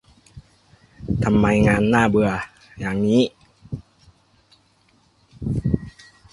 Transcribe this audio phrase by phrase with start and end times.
[1.23, 2.31] ทำไมงานมันน่าเบื่อ
[2.79, 3.21] อย่างนี้